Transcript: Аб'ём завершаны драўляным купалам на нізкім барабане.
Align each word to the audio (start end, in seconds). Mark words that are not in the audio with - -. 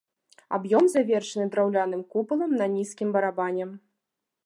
Аб'ём 0.57 0.85
завершаны 0.93 1.45
драўляным 1.55 2.03
купалам 2.15 2.59
на 2.63 2.71
нізкім 2.75 3.07
барабане. 3.19 3.73